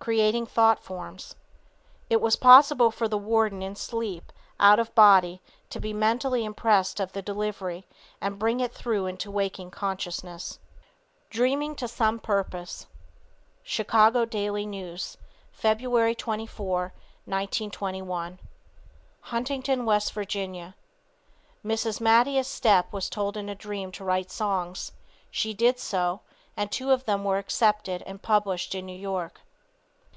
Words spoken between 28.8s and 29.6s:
New York.